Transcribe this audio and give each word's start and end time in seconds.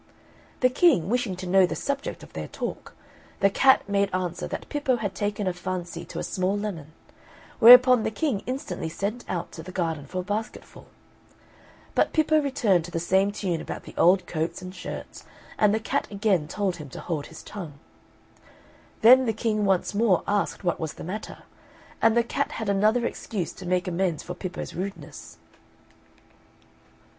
The 0.61 0.69
King, 0.71 1.09
wishing 1.09 1.35
to 1.35 1.45
know 1.45 1.67
the 1.67 1.75
subject 1.75 2.23
of 2.23 2.33
their 2.33 2.47
talk, 2.47 2.95
the 3.39 3.51
cat 3.51 3.87
made 3.87 4.09
answer 4.15 4.47
that 4.47 4.67
Pippo 4.67 4.95
had 4.95 5.13
taken 5.13 5.45
a 5.45 5.53
fancy 5.53 6.05
to 6.05 6.17
a 6.17 6.23
small 6.23 6.57
lemon; 6.57 6.93
whereupon 7.59 8.01
the 8.01 8.09
King 8.09 8.41
instantly 8.47 8.89
sent 8.89 9.23
out 9.29 9.51
to 9.51 9.61
the 9.61 9.71
garden 9.71 10.07
for 10.07 10.21
a 10.21 10.23
basketful. 10.23 10.87
But 11.93 12.13
Pippo 12.13 12.41
returned 12.41 12.83
to 12.85 12.89
the 12.89 12.99
same 12.99 13.31
tune 13.31 13.61
about 13.61 13.83
the 13.83 13.93
old 13.95 14.25
coats 14.25 14.59
and 14.59 14.73
shirts, 14.73 15.23
and 15.59 15.71
the 15.71 15.79
cat 15.79 16.07
again 16.09 16.47
told 16.47 16.77
him 16.77 16.89
to 16.89 16.99
hold 16.99 17.27
his 17.27 17.43
tongue. 17.43 17.77
Then 19.01 19.25
the 19.27 19.33
King 19.33 19.65
once 19.65 19.93
more 19.93 20.23
asked 20.27 20.63
what 20.63 20.79
was 20.79 20.93
the 20.93 21.03
matter, 21.03 21.43
and 22.01 22.17
the 22.17 22.23
cat 22.23 22.53
had 22.53 22.69
another 22.69 23.05
excuse 23.05 23.53
to 23.53 23.67
make 23.67 23.87
amends 23.87 24.23
for 24.23 24.33
Pippo's 24.33 24.73
rudeness. 24.73 25.37